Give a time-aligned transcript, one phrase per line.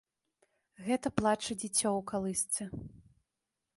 [0.87, 2.63] Гэта плача дзіцё ў калысцы.